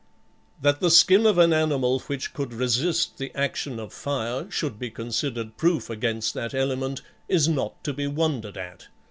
[0.59, 4.89] That the skin of an animal which could resist the action of fire should be
[4.89, 8.87] considered proof against that element is not to be wondered at.